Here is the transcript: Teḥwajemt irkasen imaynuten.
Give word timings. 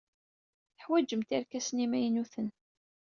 Teḥwajemt 0.75 1.29
irkasen 1.37 1.77
imaynuten. 1.85 2.47